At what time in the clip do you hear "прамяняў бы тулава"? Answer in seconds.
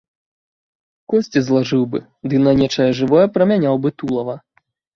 3.39-4.35